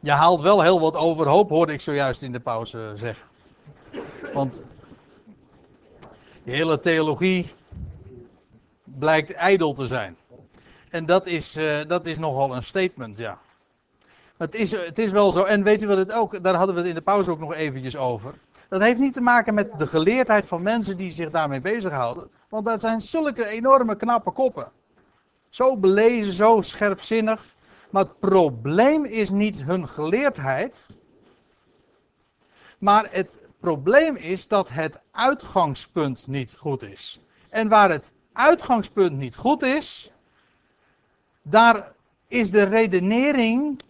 [0.00, 3.26] Je haalt wel heel wat overhoop, hoorde ik zojuist in de pauze zeggen.
[4.32, 4.62] Want
[6.44, 7.46] de hele theologie
[8.84, 10.16] blijkt ijdel te zijn.
[10.90, 13.38] En dat is, uh, dat is nogal een statement, ja.
[14.36, 16.80] Het is, het is wel zo, en weet u wat het ook, daar hadden we
[16.80, 18.34] het in de pauze ook nog eventjes over.
[18.68, 22.30] Dat heeft niet te maken met de geleerdheid van mensen die zich daarmee bezighouden.
[22.48, 24.72] Want dat zijn zulke enorme knappe koppen.
[25.48, 27.54] Zo belezen, zo scherpzinnig.
[27.96, 30.86] Maar het probleem is niet hun geleerdheid.
[32.78, 37.20] Maar het probleem is dat het uitgangspunt niet goed is.
[37.50, 40.12] En waar het uitgangspunt niet goed is,
[41.42, 41.92] daar
[42.26, 43.80] is de redenering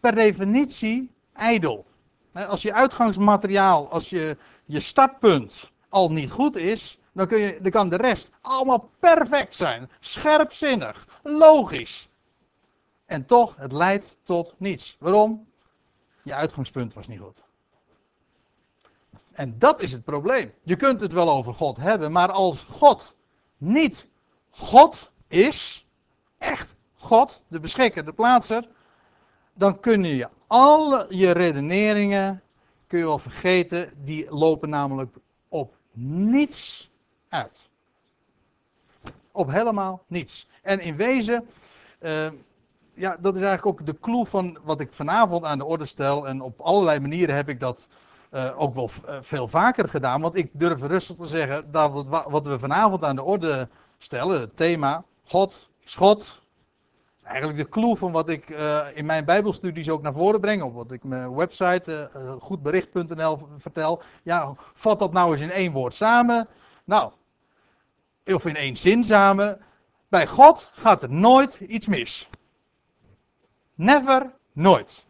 [0.00, 1.84] per definitie ijdel.
[2.32, 7.88] Als je uitgangsmateriaal, als je, je startpunt al niet goed is, dan, je, dan kan
[7.88, 9.90] de rest allemaal perfect zijn.
[10.00, 12.09] Scherpzinnig, logisch.
[13.10, 14.96] En toch, het leidt tot niets.
[14.98, 15.46] Waarom?
[16.22, 17.44] Je uitgangspunt was niet goed.
[19.32, 20.52] En dat is het probleem.
[20.62, 23.16] Je kunt het wel over God hebben, maar als God
[23.56, 24.08] niet
[24.50, 25.86] God is,
[26.38, 28.68] echt God, de beschikker, de plaatser,
[29.54, 32.42] dan kun je alle je redeneringen
[32.86, 35.16] kun je wel vergeten, die lopen namelijk
[35.48, 36.90] op niets
[37.28, 37.70] uit.
[39.32, 40.48] Op helemaal niets.
[40.62, 41.48] En in wezen,
[42.00, 42.30] uh,
[43.00, 46.28] ja, dat is eigenlijk ook de clue van wat ik vanavond aan de orde stel.
[46.28, 47.88] En op allerlei manieren heb ik dat
[48.32, 50.20] uh, ook wel eh, veel vaker gedaan.
[50.20, 54.56] Want ik durf rustig te zeggen dat wat we vanavond aan de orde stellen, het
[54.56, 56.42] thema God, schot,
[57.22, 60.74] eigenlijk de clue van wat ik uh, in mijn Bijbelstudies ook naar voren breng, op
[60.74, 64.02] wat ik mijn website goedbericht.nl vertel.
[64.22, 66.48] Ja, vat dat nou eens in één woord samen.
[66.84, 67.12] Nou,
[68.24, 69.60] of in één zin samen.
[70.08, 72.28] Bij God gaat er nooit iets mis.
[73.80, 75.06] Never, nooit.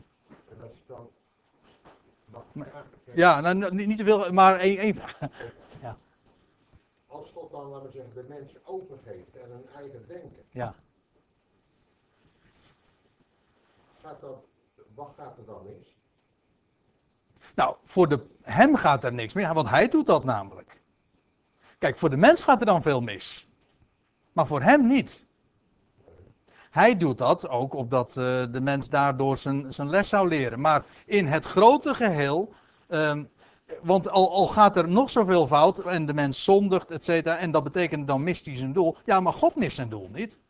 [3.15, 5.19] Ja, nou, niet te veel, maar één, één vraag.
[5.83, 5.97] Ja.
[7.07, 10.45] Als God dan, laten we zeggen, de mens overgeeft en een eigen denken.
[10.51, 10.75] Ja.
[14.03, 14.45] Gaat dat,
[14.95, 15.99] wat gaat er dan mis?
[17.55, 20.81] Nou, voor de, hem gaat er niks meer, want hij doet dat namelijk.
[21.79, 23.49] Kijk, voor de mens gaat er dan veel mis.
[24.33, 25.29] Maar voor hem niet.
[26.71, 30.61] Hij doet dat ook opdat uh, de mens daardoor zijn, zijn les zou leren.
[30.61, 32.53] Maar in het grote geheel.
[32.89, 33.29] Um,
[33.83, 37.51] want al, al, gaat er nog zoveel fout en de mens zondigt, et cetera, en
[37.51, 38.97] dat betekent dan mist hij zijn doel.
[39.05, 40.41] Ja, maar God mist zijn doel niet.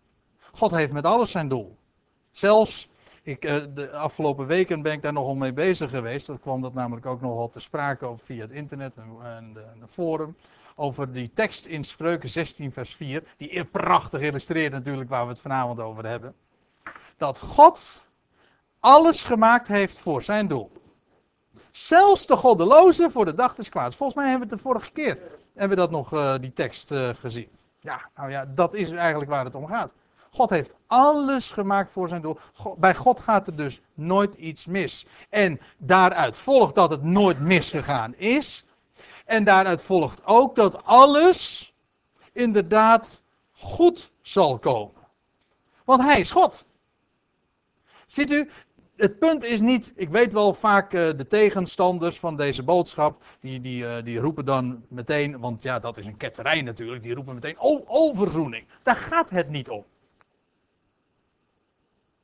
[0.53, 1.77] God heeft met alles zijn doel.
[2.31, 2.89] Zelfs,
[3.23, 6.27] ik, uh, de afgelopen weken ben ik daar nogal mee bezig geweest.
[6.27, 9.89] Dat kwam dat namelijk ook nogal te sprake via het internet en, en de, de
[9.89, 10.37] forum
[10.77, 15.41] over die tekst in Spreuken 16, vers 4, die prachtig illustreert natuurlijk waar we het
[15.41, 16.35] vanavond over hebben.
[17.17, 18.09] Dat God
[18.81, 20.73] alles gemaakt heeft voor zijn doel.
[21.71, 23.97] Zelfs de goddeloze voor de dag des kwaads.
[23.97, 25.19] Volgens mij hebben we het de vorige keer
[25.55, 27.49] hebben we dat nog, uh, die tekst uh, gezien.
[27.81, 29.95] Ja, nou ja, dat is eigenlijk waar het om gaat.
[30.31, 32.39] God heeft alles gemaakt voor zijn doel.
[32.79, 35.07] Bij God gaat er dus nooit iets mis.
[35.29, 38.65] En daaruit volgt dat het nooit misgegaan is.
[39.31, 41.73] En daaruit volgt ook dat alles
[42.33, 45.03] inderdaad goed zal komen.
[45.85, 46.67] Want hij is God.
[48.07, 48.51] Ziet u,
[48.97, 53.61] het punt is niet, ik weet wel vaak uh, de tegenstanders van deze boodschap, die,
[53.61, 57.35] die, uh, die roepen dan meteen, want ja, dat is een ketterij natuurlijk, die roepen
[57.35, 58.67] meteen, oh, oh, verzoening.
[58.83, 59.85] Daar gaat het niet om.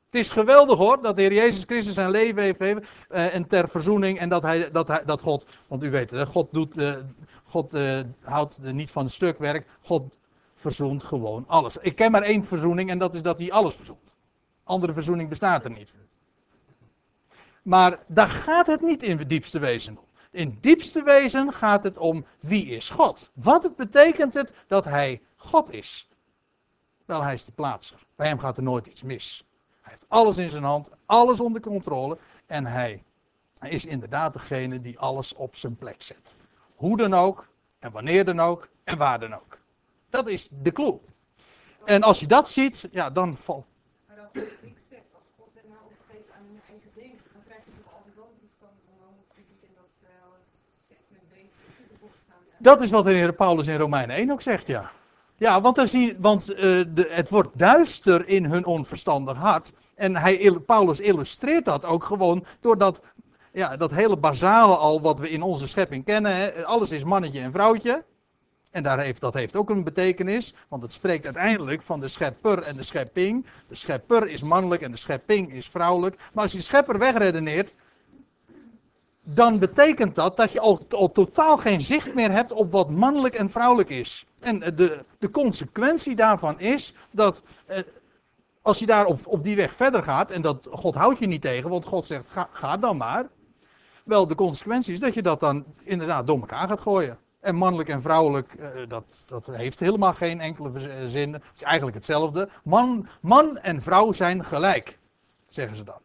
[0.07, 3.47] Het is geweldig hoor, dat de Heer Jezus Christus zijn leven heeft gegeven uh, en
[3.47, 6.77] ter verzoening en dat, hij, dat, hij, dat God, want u weet het, God, doet,
[6.77, 6.95] uh,
[7.43, 10.03] God uh, houdt niet van stukwerk, God
[10.53, 11.77] verzoent gewoon alles.
[11.77, 14.17] Ik ken maar één verzoening en dat is dat hij alles verzoent.
[14.63, 15.95] Andere verzoening bestaat er niet.
[17.61, 20.05] Maar daar gaat het niet in het diepste wezen om.
[20.31, 23.31] In het diepste wezen gaat het om wie is God.
[23.33, 26.09] Wat het betekent het dat hij God is.
[27.05, 27.97] Wel, hij is de plaatser.
[28.15, 29.46] Bij hem gaat er nooit iets mis.
[29.97, 32.17] Heeft alles in zijn hand, alles onder controle.
[32.45, 33.03] En hij,
[33.59, 36.35] is inderdaad degene die alles op zijn plek zet.
[36.75, 37.49] Hoe dan ook,
[37.79, 39.59] en wanneer dan ook, en waar dan ook.
[40.09, 40.99] Dat is de clue.
[41.85, 43.65] En als je dat ziet, ja, dan valt.
[44.07, 44.29] Maar als
[44.61, 47.93] ik zeg, als God het nou opgeeft aan hun eigen dingen, dan krijg je toch
[48.05, 50.07] een toestand van homofilie en dat ze
[50.87, 54.91] seks met beesten Dat is wat de Heer Paulus in Romeinen 1 ook zegt, ja.
[55.39, 59.73] Ja, want, dan zie, want uh, de, het wordt duister in hun onverstandig hart.
[59.95, 63.01] En hij, Paulus illustreert dat ook gewoon door dat,
[63.51, 66.35] ja, dat hele basale al wat we in onze schepping kennen.
[66.35, 66.65] Hè.
[66.65, 68.03] Alles is mannetje en vrouwtje.
[68.71, 72.61] En daar heeft, dat heeft ook een betekenis, want het spreekt uiteindelijk van de schepper
[72.61, 73.45] en de schepping.
[73.67, 76.15] De schepper is mannelijk en de schepping is vrouwelijk.
[76.33, 77.75] Maar als je schepper wegredeneert,
[79.29, 83.35] dan betekent dat dat je al, al totaal geen zicht meer hebt op wat mannelijk
[83.35, 84.25] en vrouwelijk is.
[84.39, 87.79] En de, de consequentie daarvan is dat eh,
[88.61, 91.41] als je daar op, op die weg verder gaat, en dat God houdt je niet
[91.41, 93.27] tegen, want God zegt ga, ga dan maar.
[94.03, 97.17] Wel, de consequentie is dat je dat dan inderdaad door elkaar gaat gooien.
[97.39, 101.33] En mannelijk en vrouwelijk, eh, dat, dat heeft helemaal geen enkele verz- zin.
[101.33, 102.49] Het is eigenlijk hetzelfde.
[102.63, 104.99] Man, man en vrouw zijn gelijk,
[105.47, 105.99] zeggen ze dan.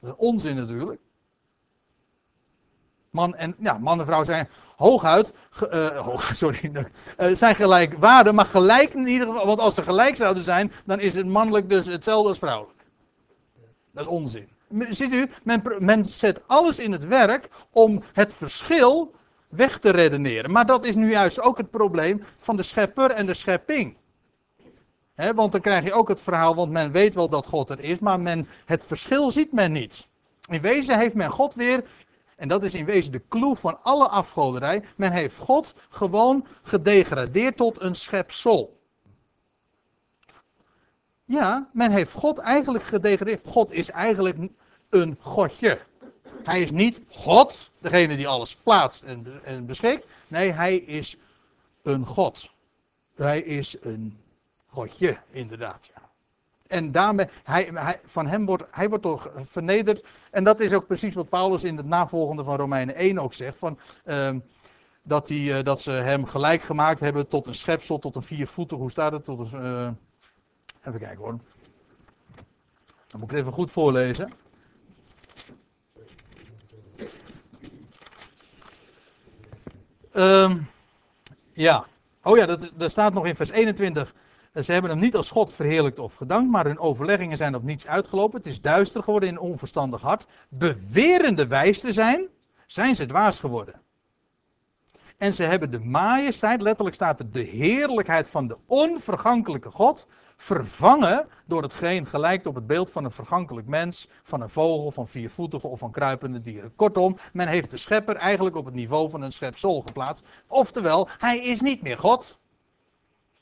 [0.00, 1.00] Dat is onzin natuurlijk.
[3.10, 5.32] Man en, ja, man en vrouw zijn hooguit,
[5.70, 6.72] eh, sorry,
[7.16, 9.46] eh, zijn gelijkwaardig, maar gelijk in ieder geval.
[9.46, 12.86] Want als ze gelijk zouden zijn, dan is het mannelijk dus hetzelfde als vrouwelijk.
[13.92, 14.48] Dat is onzin.
[14.88, 19.14] Ziet u, men, men zet alles in het werk om het verschil
[19.48, 20.52] weg te redeneren.
[20.52, 23.96] Maar dat is nu juist ook het probleem van de schepper en de schepping.
[25.14, 27.80] Hè, want dan krijg je ook het verhaal, want men weet wel dat God er
[27.80, 30.08] is, maar men, het verschil ziet men niet.
[30.48, 31.84] In wezen heeft men God weer,
[32.40, 37.56] en dat is in wezen de clue van alle afgoderij, men heeft God gewoon gedegradeerd
[37.56, 38.80] tot een schepsel.
[41.24, 43.46] Ja, men heeft God eigenlijk gedegradeerd.
[43.46, 44.36] God is eigenlijk
[44.88, 45.80] een godje.
[46.42, 50.06] Hij is niet God, degene die alles plaatst en, en beschikt.
[50.28, 51.16] Nee, hij is
[51.82, 52.52] een God.
[53.14, 54.18] Hij is een
[54.66, 55.90] godje, inderdaad.
[55.94, 56.09] Ja.
[56.70, 60.04] En daarmee, hij, hij, van hem wordt, hij wordt toch vernederd.
[60.30, 63.58] En dat is ook precies wat Paulus in het navolgende van Romeinen 1 ook zegt.
[63.58, 64.38] Van, ehm,
[65.02, 68.78] dat, hij, eh, dat ze hem gelijk gemaakt hebben tot een schepsel, tot een viervoetig.
[68.78, 69.24] Hoe staat het?
[69.24, 69.90] Tot een, eh,
[70.88, 71.38] even kijken hoor.
[73.06, 74.32] Dan moet ik het even goed voorlezen.
[80.12, 80.58] Ehm,
[81.52, 81.84] ja.
[82.22, 84.14] Oh ja, dat, dat staat nog in vers 21.
[84.54, 87.86] Ze hebben hem niet als God verheerlijkt of gedankt, maar hun overleggingen zijn op niets
[87.86, 88.38] uitgelopen.
[88.38, 90.26] Het is duister geworden in een onverstandig hart.
[90.48, 92.28] Bewerende wijs te zijn,
[92.66, 93.80] zijn ze dwaas geworden.
[95.18, 100.06] En ze hebben de majesteit, letterlijk staat er de heerlijkheid van de onvergankelijke God,
[100.36, 105.08] vervangen door hetgeen gelijkt op het beeld van een vergankelijk mens, van een vogel, van
[105.08, 106.74] viervoetige of van kruipende dieren.
[106.74, 110.26] Kortom, men heeft de schepper eigenlijk op het niveau van een schepsel geplaatst.
[110.46, 112.39] Oftewel, hij is niet meer God.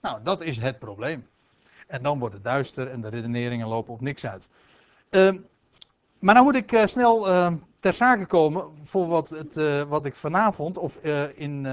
[0.01, 1.27] Nou, dat is het probleem.
[1.87, 4.49] En dan wordt het duister en de redeneringen lopen op niks uit.
[5.11, 5.37] Ehm,
[6.19, 10.07] maar nou moet ik eh, snel eh, ter zake komen voor wat, het, eh, wat
[10.07, 11.67] ik vanavond of eh, in,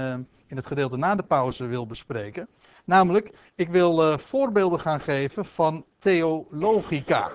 [0.46, 2.48] in het gedeelte na de pauze wil bespreken.
[2.84, 7.30] Namelijk, ik wil voorbeelden gaan geven van theologica.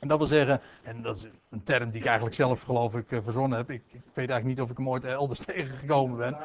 [0.00, 3.06] En dat wil zeggen, en dat is een term die ik eigenlijk zelf geloof ik
[3.22, 3.70] verzonnen heb.
[3.70, 6.36] Ik, ik weet eigenlijk niet of ik hem ooit elders tegengekomen ben.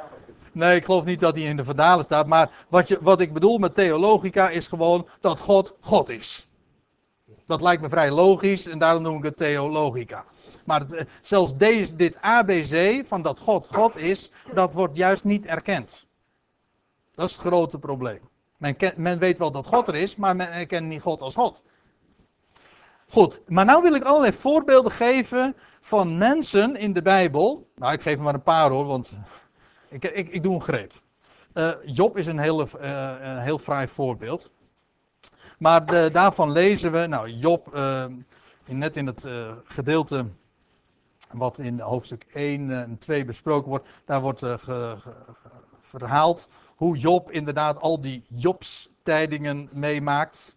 [0.51, 2.27] Nee, ik geloof niet dat hij in de Verdalen staat.
[2.27, 6.49] Maar wat, je, wat ik bedoel met theologica is gewoon dat God God is.
[7.45, 10.25] Dat lijkt me vrij logisch en daarom noem ik het theologica.
[10.65, 15.45] Maar eh, zelfs deze, dit ABC van dat God God is, dat wordt juist niet
[15.45, 16.05] erkend.
[17.11, 18.19] Dat is het grote probleem.
[18.57, 21.63] Men, men weet wel dat God er is, maar men erkent niet God als God.
[23.07, 27.69] Goed, maar nou wil ik allerlei voorbeelden geven van mensen in de Bijbel.
[27.75, 29.19] Nou, ik geef er maar een paar hoor, want
[29.91, 30.93] ik, ik, ik doe een greep.
[31.53, 34.51] Eh, Job is een, eh, een heel fraai voorbeeld.
[35.61, 38.05] Maar daarvan lezen we, nou Job, eh,
[38.65, 40.25] in, net in het eh, gedeelte
[41.31, 44.43] wat in hoofdstuk 1 en 2 besproken wordt, daar wordt
[45.79, 50.55] verhaald hoe Job inderdaad al die Jobstijdingen meemaakt.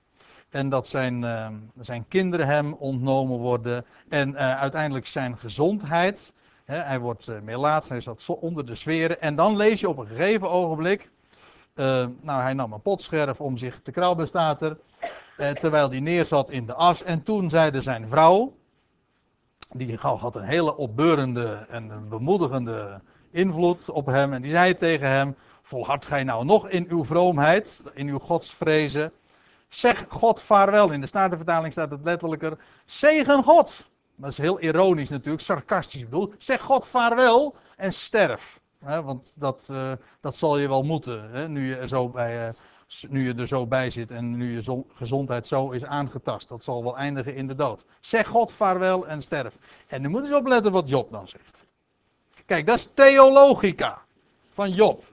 [0.49, 1.49] En dat zijn, eh,
[1.81, 3.85] zijn kinderen hem ontnomen worden.
[4.09, 6.34] En uiteindelijk zijn gezondheid.
[6.65, 9.21] Hij wordt uh, melaats, hij zat onder de sferen.
[9.21, 11.11] En dan lees je op een gegeven ogenblik.
[11.75, 14.79] eh, nou, hij nam een potscherf om zich te krabben, staat er.
[15.37, 17.03] eh, terwijl hij neerzat in de as.
[17.03, 18.57] En toen zeide zijn vrouw.
[19.73, 24.33] Die had een hele opbeurende en bemoedigende invloed op hem.
[24.33, 29.13] En die zei tegen hem: Volhard gij nou nog in uw vroomheid, in uw godsvrezen.
[29.69, 30.91] Zeg God vaarwel.
[30.91, 32.59] In de Statenvertaling staat het letterlijker.
[32.85, 33.91] Zegen God.
[34.17, 36.35] Dat is heel ironisch natuurlijk, sarcastisch bedoeld.
[36.39, 38.61] Zeg God vaarwel en sterf.
[38.79, 41.53] Want dat, eh, dat zal je wel moeten.
[41.53, 42.55] Nu, je er zo bij, eh,
[43.09, 46.49] nu je er zo bij zit en nu je zo- gezondheid zo is aangetast.
[46.49, 47.85] Dat zal wel eindigen in de dood.
[48.01, 49.59] Zeg God vaarwel en sterf.
[49.87, 51.67] En nu moeten ze opletten wat Job dan zegt.
[52.47, 54.03] Kijk, dat is theologica
[54.49, 55.05] van Job.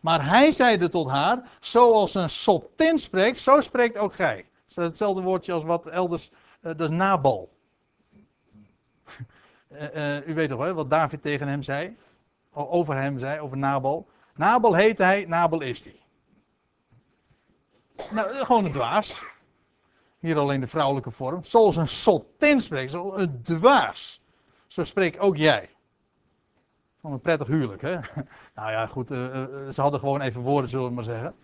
[0.00, 4.46] Maar hij zeide tot haar, zoals een sottin spreekt, zo spreekt ook gij.
[4.74, 6.30] Hetzelfde woordje als wat elders,
[6.76, 7.51] is nabal.
[9.72, 11.96] Eh, eh, u weet toch wel wat David tegen hem zei?
[12.52, 14.08] Over hem zei, over Nabal.
[14.34, 16.00] Nabel heet hij, Nabel is hij.
[18.10, 19.24] Nou, gewoon een dwaas.
[20.18, 21.44] Hier alleen de vrouwelijke vorm.
[21.44, 24.22] Zoals een sotin spreekt, een dwaas.
[24.66, 25.70] Zo spreekt ook jij.
[27.00, 27.92] Van een prettig huwelijk, hè?
[28.54, 31.34] Nou ja, goed, ze hadden gewoon even woorden, zullen we maar zeggen.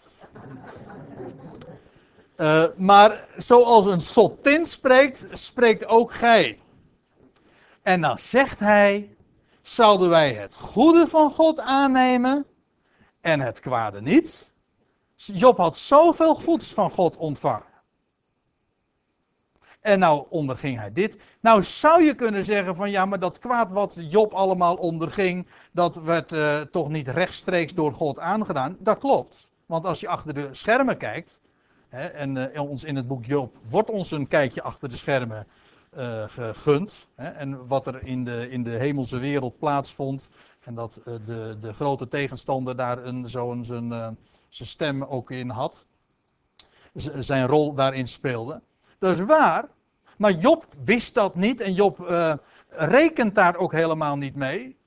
[2.77, 6.59] Maar zoals een sotin spreekt, spreekt ook gij.
[7.88, 9.16] En dan zegt hij:
[9.62, 12.47] Zouden wij het goede van God aannemen
[13.21, 14.52] en het kwade niet?
[15.16, 17.66] Job had zoveel goeds van God ontvangen.
[19.80, 21.18] En nou onderging hij dit.
[21.40, 25.97] Nou zou je kunnen zeggen van ja, maar dat kwaad wat Job allemaal onderging, dat
[25.97, 28.76] werd uh, toch niet rechtstreeks door God aangedaan.
[28.80, 29.50] Dat klopt.
[29.66, 31.40] Want als je achter de schermen kijkt,
[31.88, 35.47] hè, en uh, ons in het boek Job wordt ons een kijkje achter de schermen
[35.97, 37.09] uh, gegund.
[37.14, 40.30] Hè, en wat er in de, in de hemelse wereld plaatsvond.
[40.61, 44.16] En dat de, de grote tegenstander daar een, zo zijn,
[44.49, 45.87] zijn stem ook in had.
[47.18, 48.61] Zijn rol daarin speelde.
[48.99, 49.68] Dat is waar.
[50.16, 51.99] Maar Job wist dat niet en Job
[52.68, 54.78] rekent daar ook helemaal niet mee.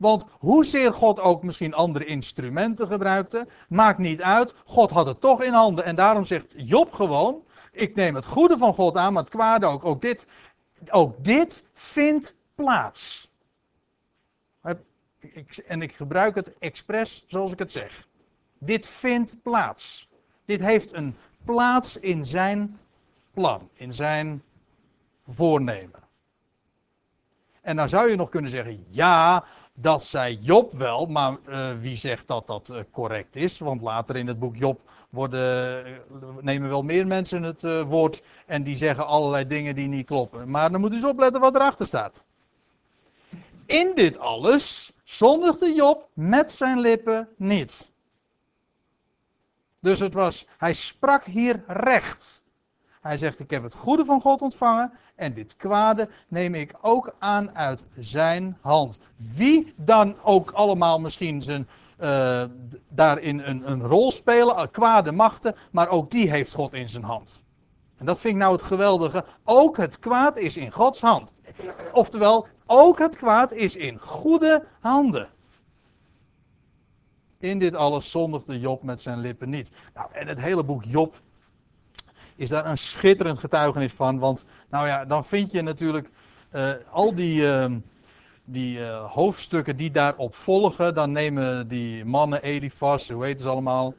[0.00, 4.54] Want hoezeer God ook misschien andere instrumenten gebruikte, maakt niet uit.
[4.64, 5.84] God had het toch in handen.
[5.84, 9.66] En daarom zegt Job gewoon: Ik neem het goede van God aan, maar het kwade
[9.66, 9.84] ook.
[9.84, 10.26] Ook dit,
[10.90, 13.28] ook dit vindt plaats.
[15.66, 18.08] En ik gebruik het expres zoals ik het zeg.
[18.58, 20.08] Dit vindt plaats.
[20.44, 22.78] Dit heeft een plaats in zijn
[23.32, 24.42] plan, in zijn
[25.26, 26.00] voornemen.
[27.60, 29.44] En dan zou je nog kunnen zeggen, ja,
[29.80, 33.58] dat zei Job wel, maar uh, wie zegt dat dat uh, correct is?
[33.58, 35.96] Want later in het boek Job worden, uh,
[36.40, 40.50] nemen wel meer mensen het woord en die zeggen allerlei dingen die niet kloppen.
[40.50, 42.24] Maar dan moet u eens opletten wat erachter staat.
[43.66, 47.90] In dit alles zondigde Job met zijn lippen niet.
[49.80, 52.42] Dus het was, hij sprak hier recht.
[53.00, 57.14] Hij zegt: Ik heb het goede van God ontvangen en dit kwade neem ik ook
[57.18, 59.00] aan uit zijn hand.
[59.36, 61.68] Wie dan ook allemaal misschien zijn,
[62.00, 62.44] uh,
[62.88, 67.04] daarin een, een rol spelen, eh, kwade machten, maar ook die heeft God in zijn
[67.04, 67.42] hand.
[67.96, 69.24] En dat vind ik nou het geweldige.
[69.44, 71.32] Ook het kwaad is in Gods hand.
[71.92, 75.28] Oftewel, ook het kwaad is in goede handen.
[77.38, 79.70] In dit alles zondigde Job met zijn lippen niet.
[79.94, 81.20] Nou, en het hele boek Job
[82.40, 84.18] is daar een schitterend getuigenis van.
[84.18, 86.10] Want nou ja, dan vind je natuurlijk
[86.52, 87.72] uh, al die, uh,
[88.44, 90.94] die uh, hoofdstukken die daarop volgen.
[90.94, 93.94] Dan nemen die mannen, Elifas, hoe heet ze allemaal,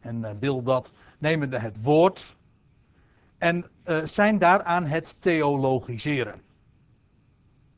[0.00, 2.36] en Bildad, nemen het woord.
[3.38, 3.66] En
[4.04, 6.42] zijn daaraan het theologiseren.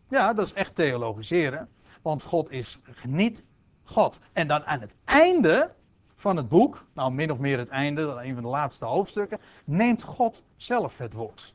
[0.08, 1.68] Ja, dat is echt theologiseren.
[2.02, 3.44] Want God is niet
[3.82, 4.20] God.
[4.32, 5.74] En dan aan het einde
[6.16, 10.02] van het boek, nou min of meer het einde, een van de laatste hoofdstukken, neemt
[10.02, 11.54] God zelf het woord.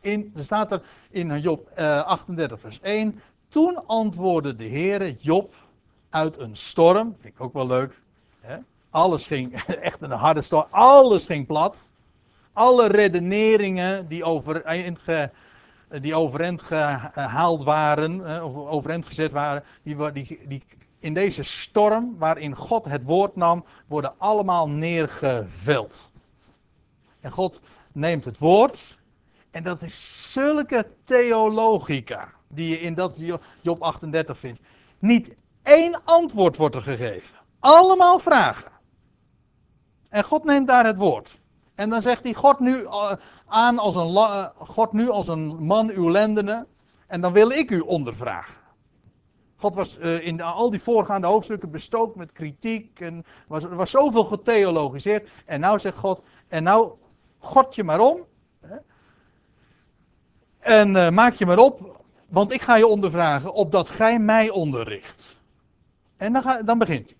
[0.00, 5.52] In, er staat er in Job uh, 38 vers 1, toen antwoordde de Heere Job
[6.10, 8.02] uit een storm, vind ik ook wel leuk,
[8.40, 8.56] hè?
[8.90, 11.88] alles ging, echt een harde storm, alles ging plat.
[12.52, 14.24] Alle redeneringen die
[15.02, 15.30] ge,
[16.00, 20.62] die overeind gehaald waren, of overeind gezet waren, die, die, die
[21.00, 26.12] in deze storm waarin God het woord nam, worden allemaal neergeveld.
[27.20, 27.60] En God
[27.92, 28.98] neemt het woord
[29.50, 33.22] en dat is zulke theologica die je in dat
[33.60, 34.60] Job 38 vindt.
[34.98, 37.38] Niet één antwoord wordt er gegeven.
[37.58, 38.70] Allemaal vragen.
[40.08, 41.40] En God neemt daar het woord.
[41.74, 43.12] En dan zegt hij God nu eh,
[43.46, 46.66] aan als een, eh, God nu als een man uw lendenen.
[47.06, 48.59] En dan wil ik u ondervragen.
[49.60, 53.00] God was uh, in al die voorgaande hoofdstukken bestookt met kritiek.
[53.00, 55.28] En was, er was zoveel getheologiseerd.
[55.46, 56.92] En nou zegt God, en nou
[57.38, 58.24] God je maar om.
[58.60, 58.76] Hè,
[60.60, 65.40] en uh, maak je maar op, want ik ga je ondervragen, opdat gij mij onderricht.
[66.16, 67.14] En dan, ga, dan begint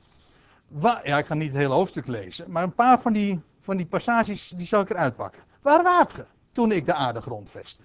[0.79, 1.01] hij.
[1.05, 3.87] ja, ik ga niet het hele hoofdstuk lezen, maar een paar van die, van die
[3.87, 5.43] passages die zal ik eruit pakken.
[5.63, 7.83] Waar waart ge toen ik de aarde grondvestte?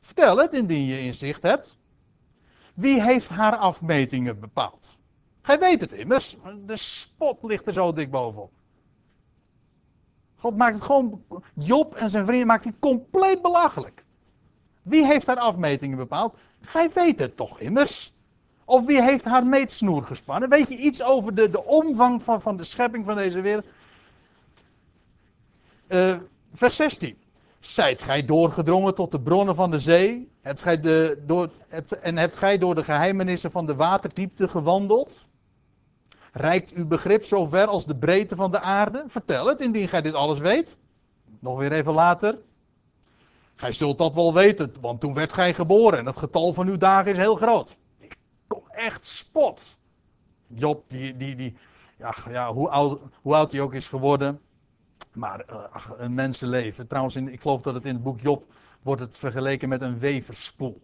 [0.00, 1.78] Vertel het indien je inzicht hebt.
[2.74, 4.96] Wie heeft haar afmetingen bepaald?
[5.42, 6.36] Gij weet het immers.
[6.64, 8.50] De spot ligt er zo dik bovenop.
[10.36, 11.24] God maakt het gewoon.
[11.54, 14.04] Job en zijn vrienden maakt hij compleet belachelijk.
[14.82, 16.36] Wie heeft haar afmetingen bepaald?
[16.60, 18.14] Gij weet het toch immers.
[18.64, 20.48] Of wie heeft haar meetsnoer gespannen?
[20.48, 23.66] Weet je iets over de, de omvang van, van de schepping van deze wereld?
[25.88, 26.16] Uh,
[26.52, 27.18] vers 16.
[27.66, 30.30] Zijt gij doorgedrongen tot de bronnen van de zee?
[30.42, 35.26] Hebt gij de, door, hebt, en hebt gij door de geheimenissen van de waterdiepte gewandeld?
[36.32, 39.04] Reikt uw begrip zo ver als de breedte van de aarde?
[39.06, 40.78] Vertel het, indien gij dit alles weet.
[41.38, 42.38] Nog weer even later.
[43.54, 46.76] Gij zult dat wel weten, want toen werd gij geboren en het getal van uw
[46.76, 47.76] dagen is heel groot.
[47.98, 48.16] Ik
[48.46, 49.78] kom echt spot.
[50.46, 51.56] Job, die, die, die
[51.98, 54.40] ja, ja, hoe, oud, hoe oud hij ook is geworden.
[55.14, 56.86] Maar eh, een mensenleven.
[56.86, 58.52] Trouwens, ik geloof dat het in het boek Job
[58.82, 60.82] wordt het vergeleken met een weverspoel.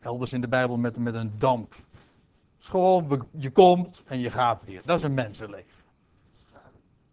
[0.00, 1.72] Elders in de Bijbel met, met een damp.
[1.72, 4.82] Het is gewoon, je komt en je gaat weer.
[4.84, 5.84] Dat is een mensenleven.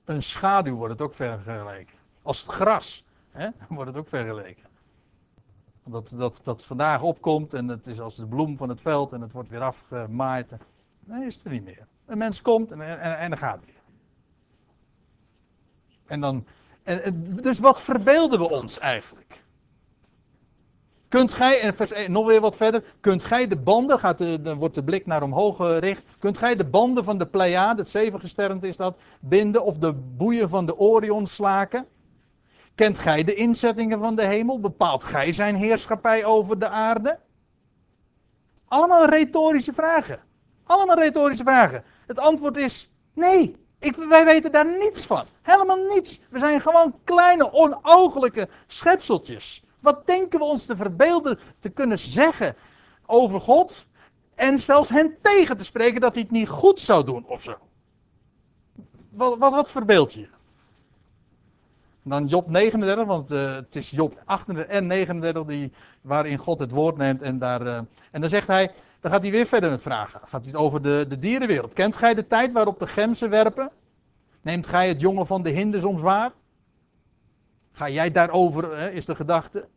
[0.05, 1.97] Een schaduw wordt het ook vergeleken.
[2.21, 4.65] Als het gras hè, wordt het ook vergeleken.
[5.85, 9.21] Dat, dat, dat vandaag opkomt en het is als de bloem van het veld en
[9.21, 10.55] het wordt weer afgemaaid.
[10.99, 11.87] Nee, is er niet meer.
[12.05, 13.76] Een mens komt en, en, en dan gaat weer.
[16.07, 16.45] En dan,
[16.83, 19.45] en, dus wat verbeelden we ons eigenlijk?
[21.07, 24.41] Kunt gij, en vers 1, nog weer wat verder, kunt gij de banden, gaat de,
[24.41, 27.89] dan wordt de blik naar omhoog gericht, kunt gij de banden van de Pleiade, het
[27.89, 31.87] zevengesternte is dat, binden of de boeien van de Orion slaken?
[32.75, 34.59] Kent gij de inzettingen van de hemel?
[34.59, 37.19] Bepaalt gij zijn heerschappij over de aarde?
[38.67, 40.19] Allemaal retorische vragen.
[40.63, 41.83] Allemaal retorische vragen.
[42.07, 43.66] Het antwoord is nee.
[43.79, 45.25] Ik, wij weten daar niets van.
[45.41, 46.21] Helemaal niets.
[46.29, 49.63] We zijn gewoon kleine, onogelijke schepseltjes.
[49.79, 52.55] Wat denken we ons te verbeelden te kunnen zeggen
[53.05, 53.87] over God?
[54.35, 57.55] En zelfs hen tegen te spreken dat hij het niet goed zou doen of zo.
[59.09, 60.27] Wat, wat, wat verbeeld je?
[62.09, 65.71] Dan Job 39, want uh, het is Job 38 en 39 die,
[66.01, 67.21] waarin God het woord neemt.
[67.21, 67.75] En, daar, uh,
[68.11, 70.19] en dan zegt hij, dan gaat hij weer verder met vragen.
[70.23, 71.73] Gaat hij het over de, de dierenwereld.
[71.73, 73.71] Kent gij de tijd waarop de gemsen werpen?
[74.41, 76.31] Neemt gij het jongen van de hinde soms waar?
[77.71, 79.67] Ga jij daarover, hè, is de gedachte.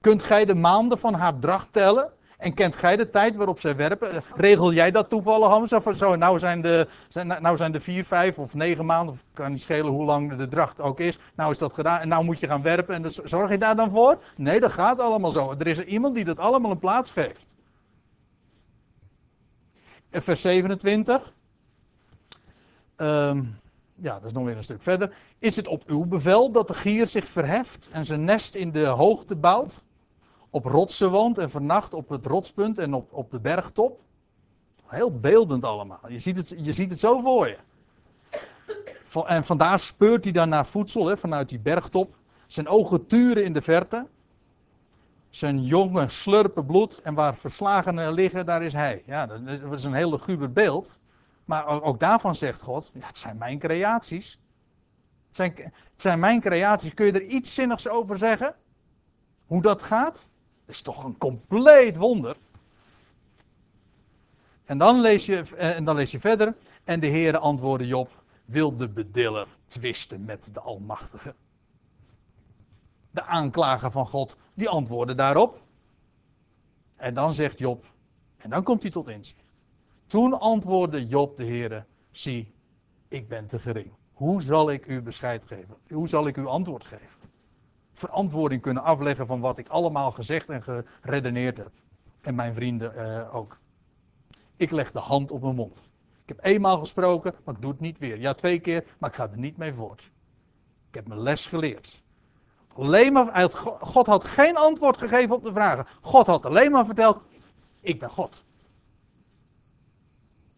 [0.00, 2.12] Kunt gij de maanden van haar dracht tellen?
[2.42, 4.22] En kent gij de tijd waarop zij werpen?
[4.36, 5.72] Regel jij dat toevallig?
[5.72, 9.24] Of zo, nou zijn, de, zijn, nou zijn de vier, vijf of negen maanden, of
[9.32, 11.18] kan niet schelen hoe lang de dracht ook is.
[11.34, 12.94] Nou is dat gedaan en nou moet je gaan werpen.
[12.94, 14.22] En dus, zorg je daar dan voor?
[14.36, 15.54] Nee, dat gaat allemaal zo.
[15.58, 17.56] Er is er iemand die dat allemaal een plaats geeft.
[20.10, 21.32] Vers 27.
[22.96, 23.60] Um,
[23.94, 25.14] ja, dat is nog weer een stuk verder.
[25.38, 28.86] Is het op uw bevel dat de gier zich verheft en zijn nest in de
[28.86, 29.82] hoogte bouwt?
[30.54, 34.00] Op rotsen woont en vernacht op het rotspunt en op, op de bergtop?
[34.86, 36.00] Heel beeldend allemaal.
[36.08, 37.58] Je ziet het, je ziet het zo voor je.
[39.26, 42.16] En vandaar speurt hij dan naar voedsel hè, vanuit die bergtop.
[42.46, 44.06] Zijn ogen turen in de verte.
[45.30, 47.00] Zijn jongen slurpen bloed.
[47.02, 49.02] En waar verslagenen liggen, daar is hij.
[49.06, 51.00] Ja, dat is een heel luguber beeld.
[51.44, 54.40] Maar ook, daarvan zegt God: ja, het zijn mijn creaties.
[55.26, 56.94] Het zijn, het zijn mijn creaties.
[56.94, 58.54] Kun je er iets zinnigs over zeggen?
[59.46, 60.30] Hoe dat gaat?
[60.72, 62.36] Is toch een compleet wonder.
[64.64, 66.56] En dan lees je, eh, en dan lees je verder.
[66.84, 71.34] En de Heere antwoordde Job: Wil de bediller twisten met de Almachtige?
[73.10, 75.62] De aanklager van God, die antwoordde daarop.
[76.96, 77.86] En dan zegt Job,
[78.36, 79.62] en dan komt hij tot inzicht.
[80.06, 82.54] Toen antwoordde Job de Heere: Zie,
[83.08, 83.92] ik ben te gering.
[84.12, 85.76] Hoe zal ik u bescheid geven?
[85.88, 87.31] Hoe zal ik u antwoord geven?
[87.92, 91.70] Verantwoording kunnen afleggen van wat ik allemaal gezegd en geredeneerd heb.
[92.20, 93.58] En mijn vrienden uh, ook.
[94.56, 95.84] Ik leg de hand op mijn mond.
[96.22, 98.20] Ik heb eenmaal gesproken, maar ik doe het niet weer.
[98.20, 100.10] Ja, twee keer, maar ik ga er niet mee voort.
[100.88, 102.02] Ik heb mijn les geleerd.
[102.74, 103.50] Alleen maar,
[103.80, 105.86] God had geen antwoord gegeven op de vragen.
[106.00, 107.20] God had alleen maar verteld:
[107.80, 108.44] Ik ben God.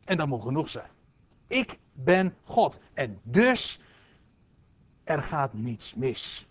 [0.05, 0.91] En dat moet genoeg zijn.
[1.47, 2.81] Ik ben God.
[2.93, 3.83] En dus,
[5.05, 6.49] er gaat niets mis.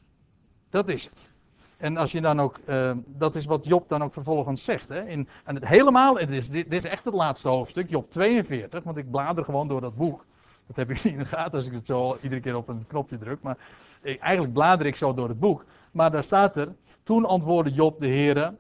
[0.73, 1.29] Dat is het.
[1.77, 4.89] En als je dan ook, uh, dat is wat Job dan ook vervolgens zegt.
[4.89, 5.07] Hè?
[5.07, 8.97] In, en het helemaal, dit is, dit is echt het laatste hoofdstuk, Job 42, want
[8.97, 10.25] ik blader gewoon door dat boek.
[10.67, 12.87] Dat heb je niet in de gaten als ik het zo iedere keer op een
[12.87, 13.41] knopje druk.
[13.41, 13.57] Maar
[14.01, 15.65] ik, eigenlijk blader ik zo door het boek.
[15.91, 18.55] Maar daar staat er, toen antwoordde Job de Heer,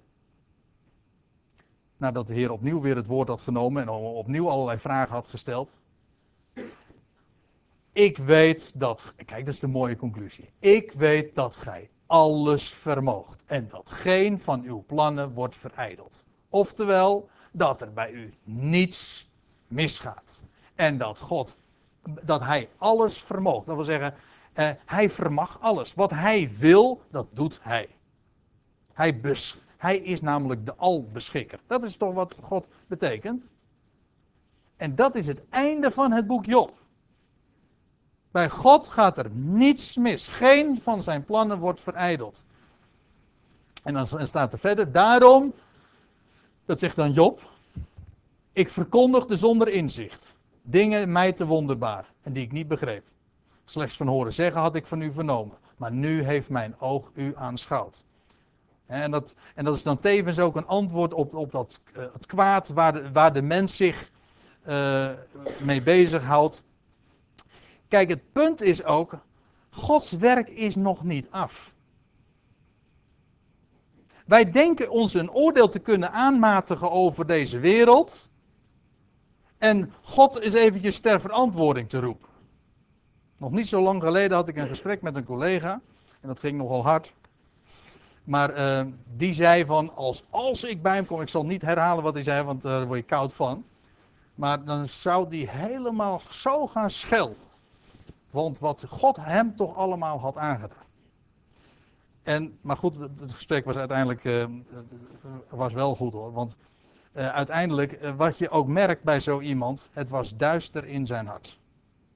[1.97, 5.73] nadat de Heer opnieuw weer het woord had genomen en opnieuw allerlei vragen had gesteld.
[7.91, 10.49] Ik weet dat, kijk, dat is de mooie conclusie.
[10.59, 16.23] Ik weet dat gij alles vermoogt en dat geen van uw plannen wordt verijdeld.
[16.49, 19.29] Oftewel, dat er bij u niets
[19.67, 20.41] misgaat.
[20.75, 21.55] En dat God,
[22.23, 23.65] dat Hij alles vermoogt.
[23.65, 24.15] Dat wil zeggen,
[24.53, 25.93] eh, Hij vermag alles.
[25.93, 27.89] Wat Hij wil, dat doet Hij.
[28.93, 31.59] Hij, bes, hij is namelijk de albeschikker.
[31.67, 33.53] Dat is toch wat God betekent?
[34.75, 36.82] En dat is het einde van het boek Job.
[38.33, 40.27] Bij God gaat er niets mis.
[40.27, 42.43] Geen van zijn plannen wordt verijdeld.
[43.83, 45.53] En dan staat er verder, daarom,
[46.65, 47.49] dat zegt dan Job,
[48.53, 50.37] ik verkondigde zonder inzicht.
[50.61, 53.03] Dingen mij te wonderbaar en die ik niet begreep.
[53.65, 55.57] Slechts van horen zeggen had ik van u vernomen.
[55.77, 58.03] Maar nu heeft mijn oog u aanschouwd.
[58.85, 62.25] En dat, en dat is dan tevens ook een antwoord op, op dat, eh, het
[62.25, 64.11] kwaad waar de, waar de mens zich
[64.67, 65.09] uh,
[65.63, 66.63] mee bezighoudt.
[67.93, 69.17] Kijk, het punt is ook,
[69.69, 71.73] Gods werk is nog niet af.
[74.25, 78.31] Wij denken ons een oordeel te kunnen aanmatigen over deze wereld.
[79.57, 82.29] En God is eventjes ter verantwoording te roepen.
[83.37, 85.81] Nog niet zo lang geleden had ik een gesprek met een collega.
[86.21, 87.13] En dat ging nogal hard.
[88.23, 92.03] Maar uh, die zei van, als, als ik bij hem kom, ik zal niet herhalen
[92.03, 93.65] wat hij zei, want daar word je koud van.
[94.35, 97.51] Maar dan zou die helemaal zo gaan schelden.
[98.33, 100.85] Want wat God hem toch allemaal had aangedaan.
[102.23, 104.45] En, maar goed, het gesprek was uiteindelijk uh,
[105.49, 106.31] was wel goed hoor.
[106.31, 106.57] Want
[107.13, 111.59] uh, uiteindelijk, wat je ook merkt bij zo iemand, het was duister in zijn hart.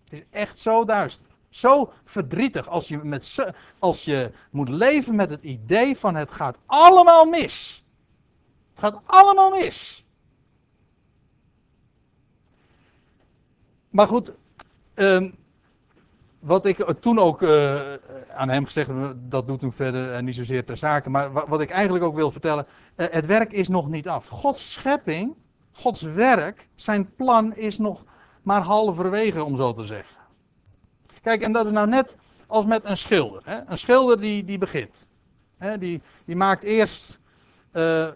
[0.03, 1.27] Het is echt zo duister.
[1.49, 6.59] Zo verdrietig als je, met, als je moet leven met het idee van het gaat
[6.65, 7.85] allemaal mis.
[8.69, 10.05] Het gaat allemaal mis.
[13.89, 14.31] Maar goed,
[14.95, 15.35] um,
[16.39, 17.93] wat ik toen ook uh,
[18.35, 21.09] aan hem gezegd heb, dat doet nu verder uh, niet zozeer ter zake.
[21.09, 24.27] Maar wat, ik eigenlijk ook wil vertellen, uh, het werk is nog niet af.
[24.27, 25.35] Gods schepping,
[25.71, 28.05] Gods werk, zijn plan is nog
[28.41, 30.17] maar halverwege, om zo te zeggen.
[31.21, 33.41] Kijk, en dat is nou net als met een schilder.
[33.45, 33.59] Hè?
[33.65, 35.09] Een schilder die, die begint.
[35.57, 35.77] Hè?
[35.77, 37.19] Die, die maakt eerst,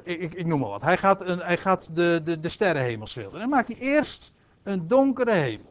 [0.04, 3.40] ik, ik, noem maar wat, hij gaat, hij gaat de, de, de sterrenhemel schilderen.
[3.40, 4.32] Dan maakt hij eerst
[4.64, 5.71] een donkere hemel.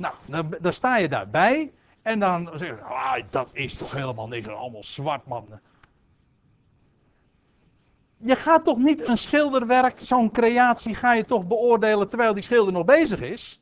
[0.00, 1.72] Nou, dan, dan, sta je daarbij.
[2.02, 5.60] En dan zeg je, ah, dat is toch helemaal niks, allemaal zwart mannen.
[8.16, 12.72] Je gaat toch niet een schilderwerk, zo'n creatie, ga je toch beoordelen terwijl die schilder
[12.72, 13.60] nog bezig is?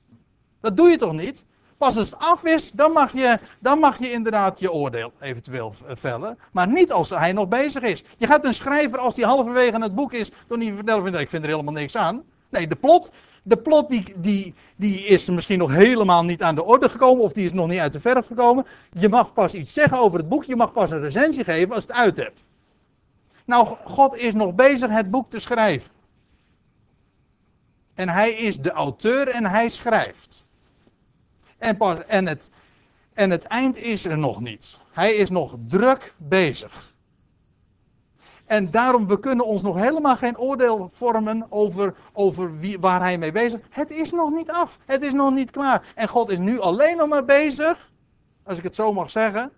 [0.60, 1.46] Dat doe je toch niet?
[1.76, 5.74] Pas als het af is, dan mag je, dan mag je inderdaad je oordeel eventueel
[5.86, 6.38] vellen.
[6.52, 8.04] Maar niet als hij nog bezig is.
[8.16, 11.42] Je gaat een schrijver, als die halverwege het boek is, toch niet vertellen ik vind
[11.42, 12.22] er helemaal niks aan.
[12.48, 13.12] Nee, de plot,
[13.48, 17.32] de plot die, die, die is misschien nog helemaal niet aan de orde gekomen of
[17.32, 18.66] die is nog niet uit de verf gekomen.
[18.92, 21.82] Je mag pas iets zeggen over het boek, je mag pas een recensie geven als
[21.82, 22.40] het uit hebt.
[23.44, 25.90] Nou, God is nog bezig het boek te schrijven.
[27.94, 30.46] En hij is de auteur en hij schrijft.
[31.58, 32.50] En, pas, en, het,
[33.12, 34.80] en het eind is er nog niet.
[34.92, 36.87] Hij is nog druk bezig.
[38.48, 43.18] En daarom, we kunnen ons nog helemaal geen oordeel vormen over, over wie, waar hij
[43.18, 43.66] mee bezig is.
[43.70, 44.78] Het is nog niet af.
[44.84, 45.92] Het is nog niet klaar.
[45.94, 47.92] En God is nu alleen nog maar bezig,
[48.42, 49.52] als ik het zo mag zeggen,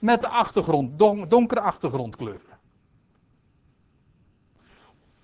[0.00, 2.58] met de achtergrond, don, donkere achtergrondkleuren.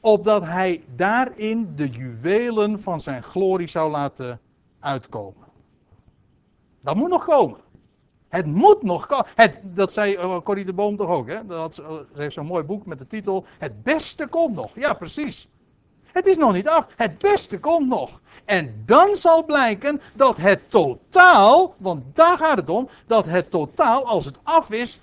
[0.01, 4.41] Opdat hij daarin de juwelen van zijn glorie zou laten
[4.81, 5.47] uitkomen.
[6.81, 7.61] Dat moet nog komen.
[8.29, 9.25] Het moet nog.
[9.35, 11.47] Het, dat zei uh, Corrie de Boom toch ook, hè?
[11.47, 14.71] Dat, ze heeft zo'n mooi boek met de titel Het beste komt nog.
[14.75, 15.49] Ja, precies.
[16.13, 16.89] Het is nog niet af.
[16.97, 18.21] Het beste komt nog.
[18.45, 24.07] En dan zal blijken dat het totaal, want daar gaat het om, dat het totaal,
[24.07, 25.01] als het af is,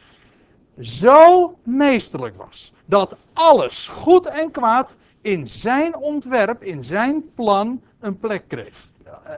[0.79, 2.73] zo meesterlijk was.
[2.85, 8.89] Dat alles, goed en kwaad, in zijn ontwerp, in zijn plan, een plek kreeg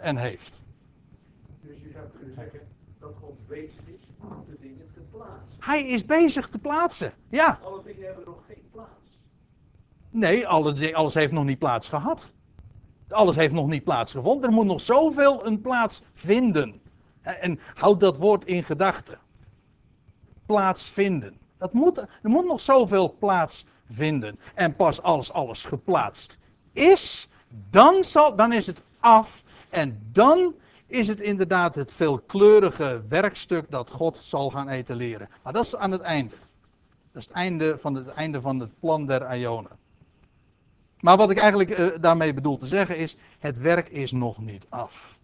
[0.01, 0.63] en heeft.
[1.61, 2.59] Dus je zou kunnen zeggen
[2.99, 5.57] dat God bezig is om de dingen te plaatsen.
[5.59, 7.13] Hij is bezig te plaatsen.
[7.29, 7.59] Ja.
[7.63, 9.09] Alle dingen hebben nog geen plaats.
[10.09, 12.31] Nee, alle, alles heeft nog niet plaats gehad.
[13.09, 14.49] Alles heeft nog niet plaatsgevonden.
[14.49, 16.81] Er moet nog zoveel een plaats vinden.
[17.21, 19.19] En houd dat woord in gedachten.
[20.45, 21.37] Plaatsvinden.
[21.57, 24.39] Dat moet, er moet nog zoveel plaats vinden.
[24.53, 26.37] En pas als alles geplaatst
[26.73, 27.29] is,
[27.69, 29.43] dan, zal, dan is het af.
[29.69, 30.53] En dan
[30.87, 35.29] is het inderdaad het veelkleurige werkstuk dat God zal gaan etaleren.
[35.43, 36.35] Maar dat is aan het einde.
[37.11, 39.77] Dat is het einde van het, einde van het plan der Ionen.
[40.99, 44.65] Maar wat ik eigenlijk uh, daarmee bedoel te zeggen is, het werk is nog niet
[44.69, 45.19] af.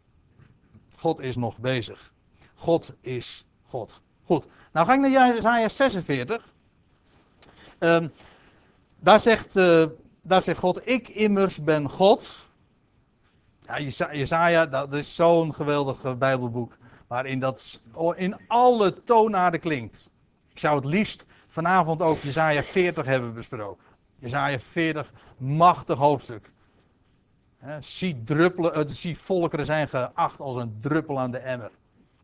[0.95, 2.13] God is nog bezig.
[2.56, 4.02] God is God.
[4.23, 6.54] Goed, nou ga ik naar Jesaja 46.
[7.80, 8.12] Um,
[8.99, 9.86] daar, zegt, uh,
[10.21, 12.49] daar zegt God, ik immers ben God.
[13.65, 13.80] Ja,
[14.12, 16.78] Jesaja, dat is zo'n geweldig Bijbelboek.
[17.08, 17.82] Waarin dat
[18.15, 20.12] in alle toonaarden klinkt.
[20.49, 23.84] Ik zou het liefst vanavond ook Jesaja 40 hebben besproken.
[24.19, 26.52] Jesaja 40, machtig hoofdstuk.
[27.80, 31.71] Zie, druppelen, uh, zie volkeren zijn geacht als een druppel aan de emmer.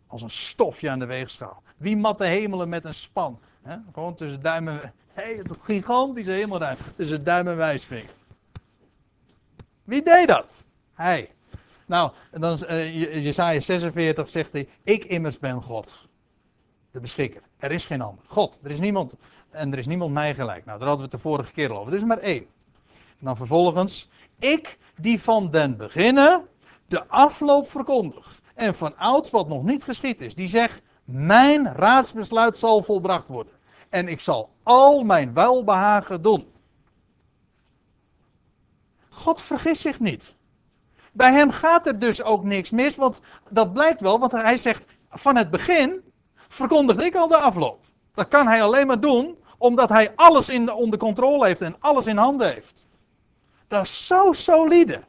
[0.08, 1.63] Als een stofje aan de weegschaal.
[1.78, 3.39] Wie mat de hemelen met een span?
[3.62, 4.93] He, gewoon tussen duim en...
[5.08, 6.78] Hey, gigantische hemelruim.
[6.95, 8.10] Tussen duim en wijsvinger.
[9.84, 10.65] Wie deed dat?
[11.00, 11.32] Hij.
[11.86, 16.08] Nou, dan uh, Jesaja 46 zegt hij, ik immers ben God.
[16.92, 17.42] De beschikker.
[17.58, 18.24] Er is geen ander.
[18.28, 18.60] God.
[18.64, 19.16] Er is niemand.
[19.50, 20.66] En er is niemand mij gelijk.
[20.66, 21.92] Nou, daar hadden we het de vorige keer over.
[21.92, 22.46] Er is maar één.
[23.20, 24.10] Dan vervolgens,
[24.40, 26.48] ik die van den beginnen
[26.88, 28.42] de afloop verkondig.
[28.56, 30.36] En van ouds wat nog niet geschied is.
[30.36, 33.54] Die zegt, mijn raadsbesluit zal volbracht worden.
[33.90, 36.48] En ik zal al mijn welbehagen doen.
[39.10, 40.38] God vergist zich niet.
[41.19, 44.86] Bij hem gaat er dus ook niks mis, want dat blijkt wel, want hij zegt
[45.10, 46.01] van het begin
[46.34, 47.86] verkondigde ik al de afloop.
[48.13, 52.08] Dat kan hij alleen maar doen omdat hij alles in, onder controle heeft en alles
[52.08, 52.88] in handen heeft.
[53.67, 55.03] Dat is zo solide.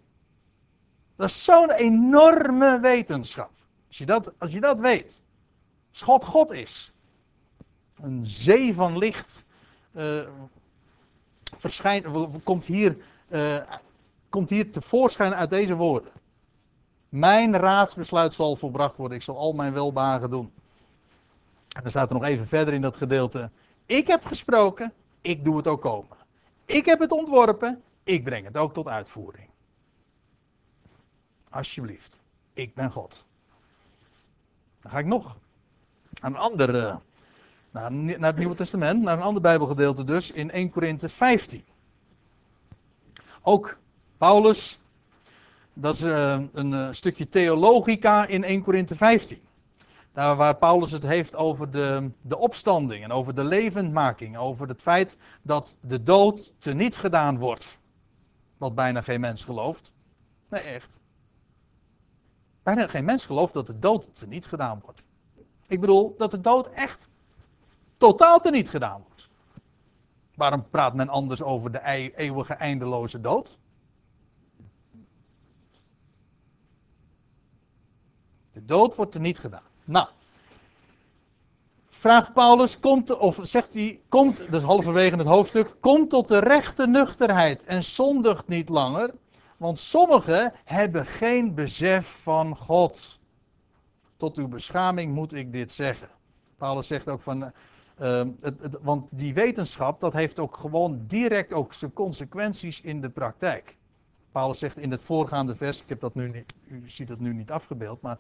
[1.17, 3.51] Dat is zo'n enorme wetenschap.
[3.89, 5.23] Als je dat, als je dat weet.
[5.91, 6.93] Als God is.
[8.03, 9.45] Een zee van licht
[9.93, 10.23] uh,
[11.57, 12.07] verschijnt,
[12.43, 12.97] komt, hier,
[13.29, 13.57] uh,
[14.31, 16.13] komt hier tevoorschijn uit deze woorden.
[17.09, 19.17] Mijn raadsbesluit zal volbracht worden.
[19.17, 20.53] Ik zal al mijn welbagen doen.
[21.69, 23.51] En dan staat er nog even verder in dat gedeelte.
[23.87, 26.17] Ik heb gesproken, ik doe het ook komen.
[26.65, 29.49] Ik heb het ontworpen, ik breng het ook tot uitvoering.
[31.51, 32.21] Alsjeblieft,
[32.53, 33.27] ik ben God.
[34.81, 35.39] Dan ga ik nog
[36.21, 36.73] naar een ander,
[37.71, 41.65] naar, naar het Nieuwe Testament, naar een ander Bijbelgedeelte dus, in 1 Korinthe 15.
[43.43, 43.79] Ook
[44.21, 44.81] Paulus,
[45.73, 49.41] dat is uh, een uh, stukje theologica in 1 Korinthe 15.
[50.13, 54.37] Daar waar Paulus het heeft over de, de opstanding en over de levendmaking.
[54.37, 57.79] Over het feit dat de dood teniet gedaan wordt.
[58.57, 59.93] Wat bijna geen mens gelooft.
[60.49, 61.01] Nee, echt.
[62.63, 65.05] Bijna geen mens gelooft dat de dood teniet gedaan wordt.
[65.67, 67.09] Ik bedoel dat de dood echt
[67.97, 69.29] totaal teniet gedaan wordt.
[70.35, 73.59] Waarom praat men anders over de eeuwige eindeloze dood?
[78.71, 79.63] Dood wordt teniet gedaan.
[79.85, 80.07] Nou,
[81.89, 86.39] vraagt Paulus, komt, of zegt hij, komt, dat is halverwege het hoofdstuk, komt tot de
[86.39, 89.15] rechte nuchterheid en zondigt niet langer,
[89.57, 93.19] want sommigen hebben geen besef van God.
[94.17, 96.09] Tot uw beschaming moet ik dit zeggen.
[96.57, 101.53] Paulus zegt ook van, uh, het, het, want die wetenschap, dat heeft ook gewoon direct
[101.53, 103.77] ook zijn consequenties in de praktijk.
[104.33, 107.35] Paulus zegt in het voorgaande vers, ik heb dat nu niet, u ziet het nu
[107.35, 108.19] niet afgebeeld, maar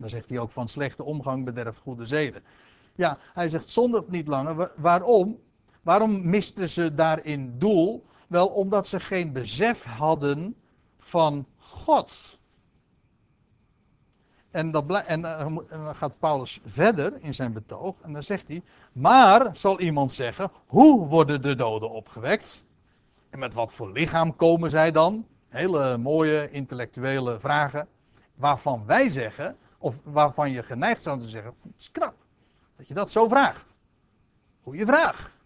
[0.00, 2.42] dan zegt hij ook van slechte omgang bederft goede zeden.
[2.94, 4.72] Ja, hij zegt zondig niet langer.
[4.76, 5.38] Waarom?
[5.82, 8.04] Waarom misten ze daarin doel?
[8.28, 10.56] Wel omdat ze geen besef hadden
[10.96, 12.38] van God.
[14.50, 15.20] En, eh, en,
[15.68, 20.50] dan gaat Paulus verder in zijn betoog en dan zegt hij: Maar zal iemand zeggen,
[20.66, 22.64] hoe worden de doden opgewekt?
[23.30, 25.26] En met wat voor lichaam komen zij dan?
[25.48, 27.88] Hele mooie intellectuele vragen,
[28.34, 32.14] waarvan wij zeggen of waarvan je geneigd zou te zeggen: het is knap
[32.76, 33.74] dat je dat zo vraagt.
[34.62, 35.38] Goeie vraag.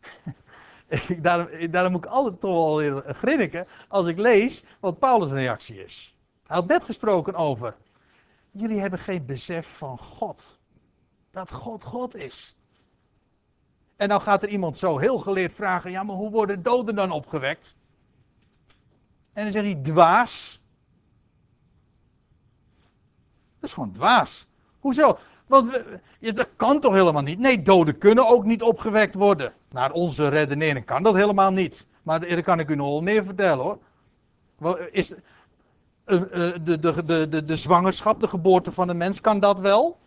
[1.22, 5.84] daarom, daarom, moet ik altijd toch wel weer grinniken als ik lees wat Paulus' reactie
[5.84, 6.16] is.
[6.46, 7.76] Hij had net gesproken over:
[8.50, 10.58] jullie hebben geen besef van God.
[11.30, 12.56] Dat God God is.
[13.96, 17.10] En dan gaat er iemand zo heel geleerd vragen: ja, maar hoe worden doden dan
[17.10, 17.76] opgewekt?
[19.32, 20.62] En dan zegt hij: dwaas.
[23.53, 24.46] Dat is gewoon dwaas.
[24.80, 25.18] Hoezo?
[25.46, 27.38] Want we, dat kan toch helemaal niet?
[27.38, 29.52] Nee, doden kunnen ook niet opgewekt worden.
[29.70, 31.88] Naar onze redenering kan dat helemaal niet.
[32.02, 33.78] Maar daar kan ik u nog wel meer vertellen hoor.
[34.90, 35.14] Is,
[36.06, 36.22] uh,
[36.62, 39.98] de, de, de, de, de zwangerschap, de geboorte van een mens, kan dat wel?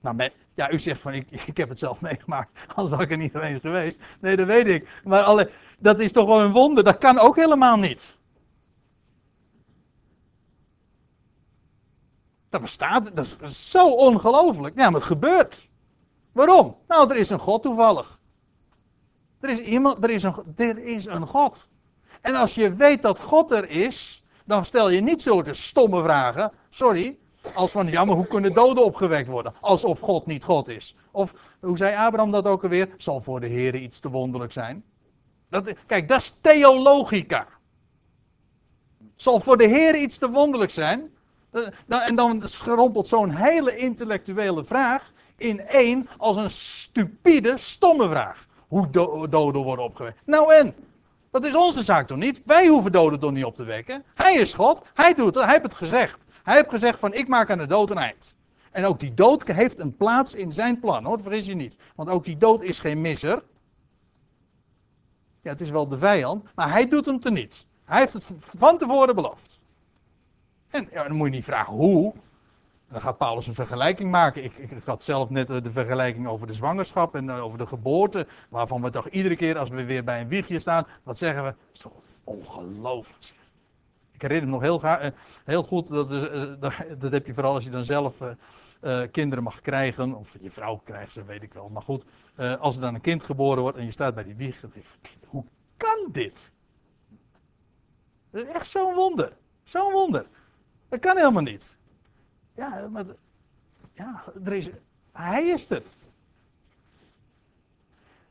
[0.00, 3.16] Nou, ja, u zegt van ik, ik heb het zelf meegemaakt, anders had ik er
[3.16, 4.00] niet geweest geweest.
[4.20, 5.00] Nee, dat weet ik.
[5.04, 8.16] Maar alle, dat is toch wel een wonder, dat kan ook helemaal niet.
[12.52, 14.78] Dat bestaat, dat is zo ongelooflijk.
[14.78, 15.68] Ja, maar het gebeurt.
[16.32, 16.76] Waarom?
[16.88, 18.20] Nou, er is een God toevallig.
[19.40, 21.70] Er is iemand, er is een, er is een God.
[22.20, 26.52] En als je weet dat God er is, dan stel je niet zulke stomme vragen.
[26.70, 27.18] Sorry.
[27.54, 29.54] Als van, ja, maar hoe kunnen doden opgewekt worden?
[29.60, 30.96] Alsof God niet God is.
[31.10, 32.94] Of, hoe zei Abraham dat ook alweer?
[32.96, 34.84] Zal voor de Heer iets te wonderlijk zijn.
[35.48, 37.46] Dat, kijk, dat is theologica.
[39.16, 41.10] Zal voor de Heer iets te wonderlijk zijn?
[41.52, 48.46] Eh, en dan schrompelt zo'n hele intellectuele vraag in één als een stupide, stomme vraag.
[48.68, 48.90] Hoe
[49.28, 50.20] doden worden opgewekt.
[50.24, 50.74] Nou en?
[51.30, 52.40] Dat is onze zaak toch niet?
[52.44, 54.04] Wij hoeven doden toch niet op te wekken?
[54.14, 56.24] Hij is God, hij doet het, hij heeft het gezegd.
[56.42, 58.34] Hij heeft gezegd van ik maak aan de dood een eind.
[58.70, 61.76] En ook die dood heeft een plaats in zijn plan, hoor, vergis je niet.
[61.94, 63.42] Want ook die dood is geen misser.
[65.42, 67.66] Ja, het is wel de vijand, maar hij doet hem te niet.
[67.84, 69.61] Hij heeft het van tevoren beloofd.
[70.72, 72.14] En ja, dan moet je niet vragen hoe.
[72.92, 74.44] Dan gaat Paulus een vergelijking maken.
[74.44, 77.66] Ik, ik, had zelf net eh, de vergelijking over de zwangerschap en eh, over de
[77.66, 78.26] geboorte.
[78.48, 81.48] Waarvan we toch iedere keer als we weer bij een wiegje staan, wat zeggen we?
[81.48, 81.92] Dat is toch
[82.24, 83.34] ongelooflijk.
[84.12, 85.10] Ik herinner me nog heel, eh,
[85.44, 86.10] heel goed, dat,
[86.98, 88.18] dat, heb je vooral als je dan zelf
[89.10, 90.14] kinderen mag krijgen.
[90.14, 91.68] Of je vrouw krijgt ze, weet ik wel.
[91.68, 92.04] Maar goed,
[92.58, 94.64] als er dan een kind geboren wordt en je staat bij die wieg.
[95.26, 95.44] Hoe
[95.76, 96.52] kan dit?
[98.30, 99.36] Dat is echt zo'n wonder.
[99.64, 100.26] Zo'n wonder.
[100.92, 101.76] Dat kan helemaal niet.
[102.54, 103.04] Ja, maar
[103.92, 104.68] ja, er is,
[105.12, 105.82] hij is er.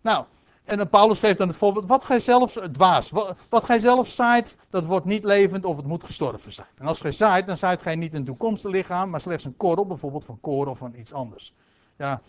[0.01, 0.25] Nou,
[0.63, 3.09] en Paulus geeft dan het voorbeeld, wat gij zelf, dwaas,
[3.49, 6.67] wat, gij zelf zaait, dat wordt niet levend of het moet gestorven zijn.
[6.75, 9.85] En als gij zaait, dan zaait gij niet een toekomstig lichaam, maar slechts een korrel,
[9.85, 11.53] bijvoorbeeld van koren of van iets anders.
[11.97, 12.21] Ja,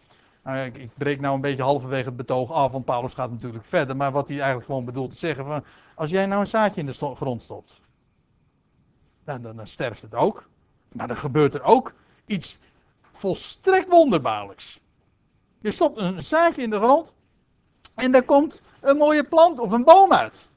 [0.43, 3.65] nou ik, ik breek nou een beetje halverwege het betoog af, want Paulus gaat natuurlijk
[3.65, 5.65] verder, maar wat hij eigenlijk gewoon bedoelt te zeggen, van,
[5.95, 7.81] als jij nou een zaadje in de grond stopt,
[9.25, 10.49] dan, dan, dan sterft het ook.
[10.93, 11.95] Maar dan gebeurt er ook
[12.27, 12.59] iets
[13.13, 14.81] volstrekt wonderbaarlijks.
[15.61, 17.15] Je stopt een zaadje in de grond
[17.95, 20.51] en daar komt een mooie plant of een boom uit.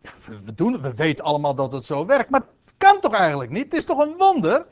[0.00, 3.50] We, we doen, we weten allemaal dat het zo werkt, maar het kan toch eigenlijk
[3.50, 3.64] niet?
[3.64, 4.66] Het is toch een wonder?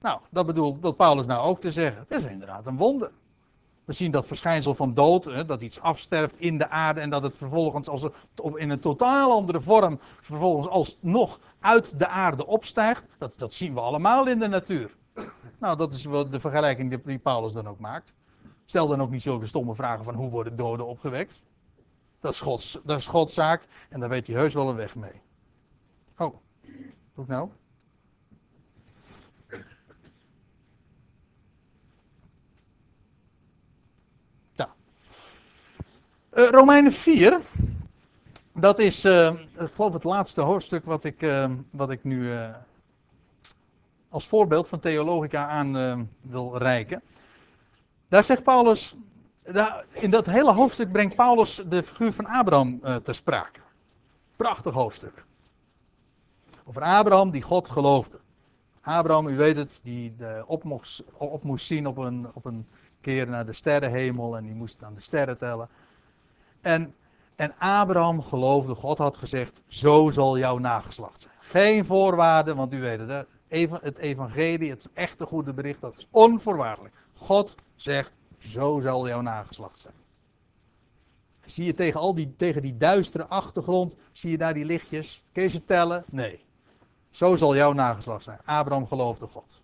[0.00, 2.02] Nou, dat bedoelt dat Paulus nou ook te zeggen.
[2.02, 3.12] Het is inderdaad een wonder.
[3.84, 7.22] We zien dat verschijnsel van dood, hè, dat iets afsterft in de aarde en dat
[7.22, 8.12] het vervolgens als een-
[8.56, 13.06] in een totaal andere vorm vervolgens alsnog uit de aarde opstijgt.
[13.18, 14.96] Dat, dat zien we allemaal in de natuur.
[15.58, 18.14] Nou, dat is wel de vergelijking die- Paulus dan ook maakt.
[18.64, 21.44] Stel dan ook niet zulke stomme vragen van hoe worden doden opgewekt.
[22.20, 23.06] Dat is Gods, dat is
[23.88, 25.22] en daar weet hij heus wel een weg mee.
[26.18, 26.34] Oh,
[27.24, 27.48] ik nou?
[36.34, 37.40] Eh, Romeinen 4.
[38.52, 42.32] Dat is, eh, ik geloof, het laatste hoofdstuk wat ik, eh, wat ik nu
[44.08, 47.02] als voorbeeld van theologica aan wil reiken.
[48.08, 48.96] Daar zegt Paulus,
[49.42, 53.60] daar, in dat hele hoofdstuk brengt Paulus de figuur van Abraham ter sprake.
[54.36, 55.24] Prachtig hoofdstuk.
[56.64, 58.18] Over Abraham die God geloofde.
[58.80, 60.14] Abraham, u weet het, die
[61.26, 62.66] op moest zien op een, op een
[63.00, 65.68] keer naar de sterrenhemel en die moest aan de sterren tellen.
[66.64, 66.94] En,
[67.36, 71.34] en Abraham geloofde, God had gezegd, zo zal jouw nageslacht zijn.
[71.40, 73.26] Geen voorwaarden, want u weet het,
[73.82, 76.94] het evangelie, het echte goede bericht, dat is onvoorwaardelijk.
[77.14, 79.94] God zegt, zo zal jouw nageslacht zijn.
[81.44, 85.22] Zie je tegen, al die, tegen die duistere achtergrond, zie je daar die lichtjes?
[85.32, 86.04] Kun je ze tellen?
[86.10, 86.44] Nee.
[87.10, 88.38] Zo zal jouw nageslacht zijn.
[88.44, 89.62] Abraham geloofde God.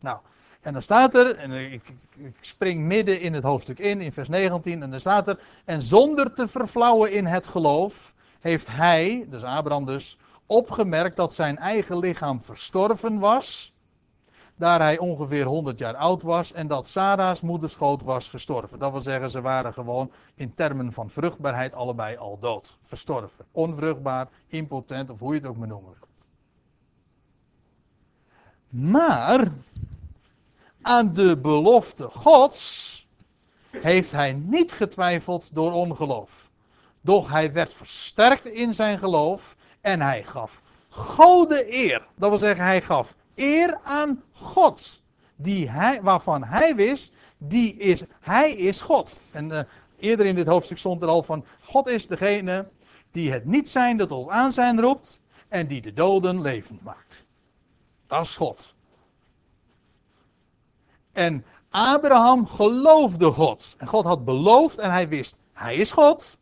[0.00, 0.18] Nou,
[0.60, 4.28] en dan staat er, en ik, ik, spring midden in het hoofdstuk in, in vers
[4.28, 9.42] 19, en dan staat er, en zonder te verflauwen in het geloof, heeft hij, dus
[9.42, 13.72] Abraham dus, opgemerkt dat zijn eigen lichaam verstorven was,
[14.58, 18.78] daar hij ongeveer 100 jaar oud was, en dat Sarah's moederschoot was gestorven.
[18.78, 23.44] Dat wil zeggen, ze waren gewoon in termen van vruchtbaarheid allebei al dood, verstorven.
[23.52, 26.08] Onvruchtbaar, impotent, of hoe je het ook maar noemen wilt.
[28.68, 29.48] Maar
[30.88, 33.06] aan de belofte Gods
[33.70, 36.50] heeft hij niet getwijfeld door ongeloof.
[37.00, 42.06] Doch hij werd versterkt in zijn geloof en hij gaf God de eer.
[42.16, 45.02] Dat wil zeggen, hij gaf eer aan God.
[45.36, 49.18] Die hij, waarvan hij wist, die is, hij is God.
[49.30, 49.64] En eh,
[49.98, 52.68] eerder in dit hoofdstuk stond er al van, God is degene
[53.10, 57.26] die het niet zijnde tot aanzijn roept en die de doden levend maakt.
[58.06, 58.76] Dat is God.
[61.18, 63.74] En Abraham geloofde God.
[63.78, 66.38] En God had beloofd en hij wist, hij is God.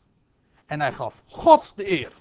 [0.67, 2.13] En hij gaf God de eer.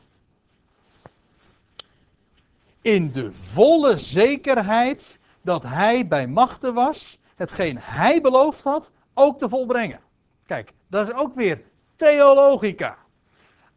[2.81, 9.49] In de volle zekerheid dat hij bij machten was, hetgeen hij beloofd had, ook te
[9.49, 9.99] volbrengen.
[10.45, 11.61] Kijk, dat is ook weer
[11.95, 12.97] theologica.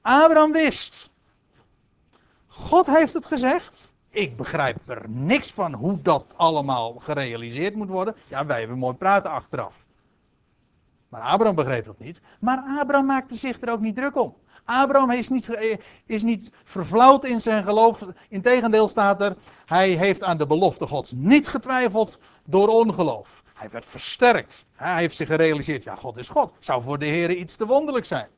[0.00, 1.10] Abraham wist.
[2.46, 3.92] God heeft het gezegd.
[4.18, 8.16] Ik begrijp er niks van hoe dat allemaal gerealiseerd moet worden.
[8.28, 9.86] Ja, wij hebben mooi praten achteraf.
[11.08, 12.20] Maar Abraham begreep dat niet.
[12.40, 14.36] Maar Abraham maakte zich er ook niet druk om.
[14.64, 18.06] Abraham is niet, eh, is niet verflauwd in zijn geloof.
[18.28, 23.42] Integendeel staat er, hij heeft aan de belofte Gods niet getwijfeld door ongeloof.
[23.54, 24.66] Hij werd versterkt.
[24.74, 26.52] Hij heeft zich gerealiseerd, ja, God is God.
[26.58, 28.28] Zou voor de Heer iets te wonderlijk zijn.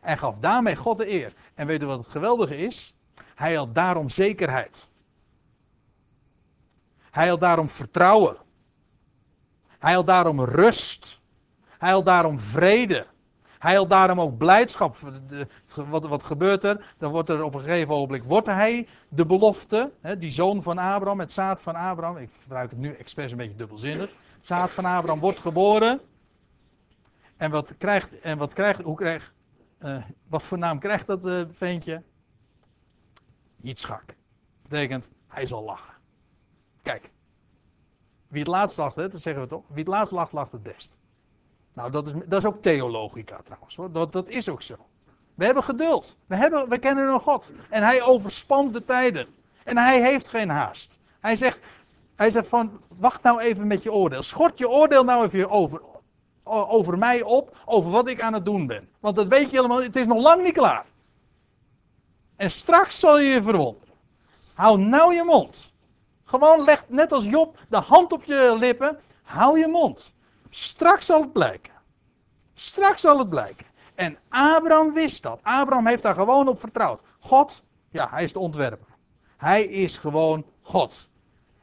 [0.00, 1.32] En gaf daarmee God de eer.
[1.54, 2.94] En weet u wat het geweldige is?
[3.34, 4.92] Hij had daarom zekerheid.
[7.14, 8.36] Hij had daarom vertrouwen.
[9.78, 11.20] Hij had daarom rust.
[11.78, 13.06] Hij had daarom vrede.
[13.58, 14.96] Hij had daarom ook blijdschap.
[15.88, 16.94] Wat, wat gebeurt er?
[16.98, 20.78] Dan wordt er op een gegeven ogenblik, wordt hij de belofte, hè, die zoon van
[20.78, 22.16] Abraham, het zaad van Abraham.
[22.16, 24.10] Ik gebruik het nu expres een beetje dubbelzinnig.
[24.34, 26.00] Het zaad van Abraham wordt geboren.
[27.36, 29.32] En wat krijgt, en wat krijgt, hoe krijgt,
[29.78, 32.02] eh, wat voor naam krijgt dat eh, ventje?
[33.56, 34.14] Yitzchak.
[34.62, 35.93] Betekent, hij zal lachen.
[36.84, 37.10] Kijk,
[38.28, 39.62] wie het laatst lacht, hè, dat zeggen we toch?
[39.68, 40.98] Wie het laatst lacht, lacht het best.
[41.72, 43.92] Nou, dat is, dat is ook theologica trouwens hoor.
[43.92, 44.76] Dat, dat is ook zo.
[45.34, 46.16] We hebben geduld.
[46.26, 47.52] We, hebben, we kennen een God.
[47.70, 49.26] En hij overspant de tijden.
[49.64, 51.00] En hij heeft geen haast.
[51.20, 51.60] Hij zegt,
[52.16, 54.22] hij zegt van, wacht nou even met je oordeel.
[54.22, 55.82] Schort je oordeel nou even over,
[56.44, 58.88] over mij op, over wat ik aan het doen ben.
[59.00, 60.84] Want dat weet je helemaal, het is nog lang niet klaar.
[62.36, 63.94] En straks zal je je verwonderen.
[64.54, 65.73] Hou nou je mond.
[66.34, 68.98] Gewoon leg net als Job de hand op je lippen.
[69.22, 70.14] Hou je mond.
[70.50, 71.72] Straks zal het blijken.
[72.54, 73.66] Straks zal het blijken.
[73.94, 75.40] En Abraham wist dat.
[75.42, 77.02] Abraham heeft daar gewoon op vertrouwd.
[77.18, 78.86] God, ja, hij is de ontwerper.
[79.36, 81.08] Hij is gewoon God.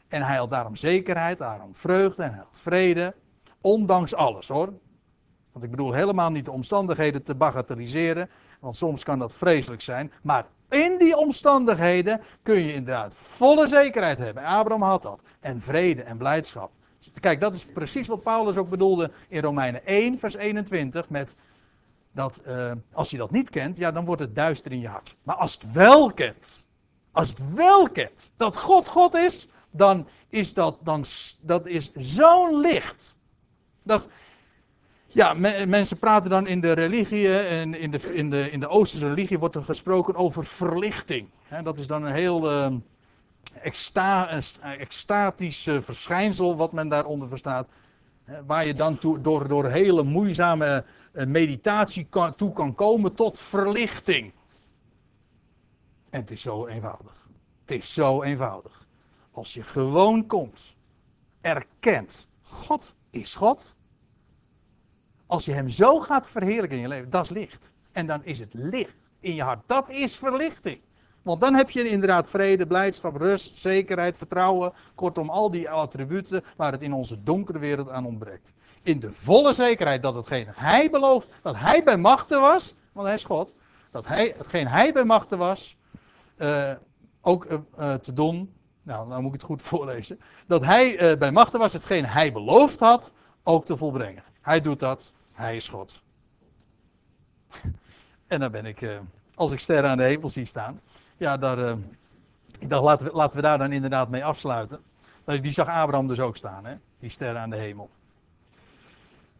[0.08, 3.16] En hij had daarom zekerheid, daarom vreugde en had vrede.
[3.62, 4.74] Ondanks alles hoor.
[5.52, 8.30] Want ik bedoel helemaal niet de omstandigheden te bagatelliseren.
[8.62, 10.12] Want soms kan dat vreselijk zijn.
[10.22, 14.44] Maar in die omstandigheden kun je inderdaad volle zekerheid hebben.
[14.44, 15.22] Abraham had dat.
[15.40, 16.72] En vrede en blijdschap.
[17.20, 21.10] Kijk, dat is precies wat Paulus ook bedoelde in Romeinen 1, vers 21.
[21.10, 21.36] Met
[22.12, 25.16] dat eh, als je dat niet kent, ja, dan wordt het duister in je hart.
[25.24, 26.68] Maar als het wel kent,
[27.12, 31.04] als het wel kent dat God God is, dan is dat, dan,
[31.42, 33.18] dat is zo'n licht.
[33.84, 34.10] Dat,
[35.14, 38.68] ja, me- mensen praten dan in de religie en in de, in, de, in de
[38.68, 41.30] Oosterse religie wordt er gesproken over verlichting.
[41.64, 42.84] Dat is dan een heel een
[44.78, 47.68] extatisch eh, verschijnsel wat men daaronder verstaat.
[48.46, 54.32] Waar je dan door, door hele moeizame eh, meditatie toe kan komen tot verlichting.
[56.10, 57.28] En het is zo eenvoudig.
[57.62, 58.88] Het is zo eenvoudig.
[59.32, 60.76] Als je gewoon komt,
[61.42, 63.76] erkent, God is God.
[65.32, 67.74] Als je hem zo gaat verheerlijken in je leven, dat is licht.
[67.92, 69.60] En dan is het licht in je hart.
[69.66, 70.82] Dat is verlichting.
[71.22, 74.74] Want dan heb je inderdaad vrede, blijdschap, rust, zekerheid, vertrouwen.
[74.96, 78.54] Kortom, al die attributen waar het in onze donkere wereld aan ontbreekt.
[78.82, 83.16] In de volle zekerheid dat hetgeen hij belooft, dat hij bij machten was, want hij
[83.16, 83.54] is God,
[83.92, 85.78] dat hij, hetgeen hij bij machten was,
[86.38, 86.72] eh,
[87.22, 88.54] ook eh, eh, te doen.
[88.84, 90.20] Nou, dan moet ik het goed voorlezen.
[90.48, 93.14] Dat hij bij machten was, hetgeen hij beloofd had,
[93.44, 94.24] ook te volbrengen.
[94.42, 96.02] Hij doet dat, hij is God.
[98.28, 99.00] En dan ben ik, eh,
[99.36, 100.82] als ik sterren aan de hemel zie staan,
[101.18, 101.76] ja, daar, eh,
[102.60, 104.80] ik dacht, laten we, laten we daar dan inderdaad mee afsluiten.
[105.26, 106.76] Die zag Abraham dus ook staan, hè?
[107.00, 107.90] die sterren aan de hemel.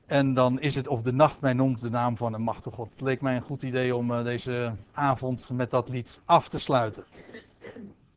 [0.06, 2.92] En dan is het of de nacht mij noemt de naam van een machtige God.
[2.92, 6.60] Het leek mij een goed idee om eh, deze avond met dat lied af te
[6.60, 7.04] sluiten.